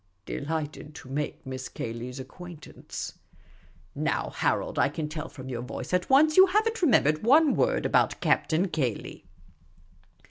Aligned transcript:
"Delighted 0.25 0.95
to 0.95 1.09
make 1.09 1.45
Miss 1.45 1.69
Cayley's 1.69 2.19
acquaint 2.19 2.65
ance."" 2.65 3.19
Now, 3.95 4.31
Harold, 4.31 4.79
I 4.79 4.89
can 4.89 5.07
tell 5.07 5.29
from 5.29 5.47
your 5.47 5.61
voice 5.61 5.93
at 5.93 6.09
once 6.09 6.35
you 6.37 6.47
have 6.47 6.65
n't 6.65 6.81
remembered 6.81 7.21
one 7.21 7.53
word 7.55 7.85
about 7.85 8.19
Captain 8.19 8.67
Cayley." 8.69 9.25